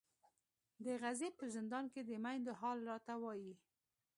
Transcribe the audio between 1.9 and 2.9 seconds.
کې د میندو حال